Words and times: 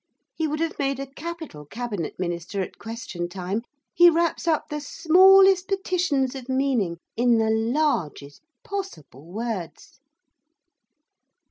He 0.33 0.47
would 0.47 0.59
have 0.61 0.79
made 0.79 0.99
a 0.99 1.05
capital 1.05 1.63
cabinet 1.63 2.15
minister 2.19 2.59
at 2.63 2.79
question 2.79 3.29
time, 3.29 3.61
he 3.93 4.09
wraps 4.09 4.47
up 4.47 4.67
the 4.67 4.81
smallest 4.81 5.71
portions 5.85 6.33
of 6.33 6.49
meaning 6.49 6.97
in 7.15 7.37
the 7.37 7.51
largest 7.51 8.41
possible 8.63 9.27
words. 9.31 9.99